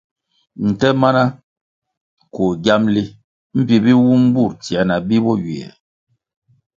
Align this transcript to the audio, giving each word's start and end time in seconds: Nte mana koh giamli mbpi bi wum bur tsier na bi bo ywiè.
Nte 0.67 0.87
mana 1.01 1.23
koh 2.33 2.53
giamli 2.63 3.03
mbpi 3.57 3.75
bi 3.83 3.91
wum 4.03 4.23
bur 4.33 4.51
tsier 4.61 4.85
na 4.87 4.95
bi 5.07 5.17
bo 5.23 5.31
ywiè. 5.43 5.69